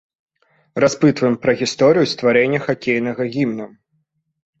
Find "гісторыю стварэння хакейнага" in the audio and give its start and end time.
1.59-3.23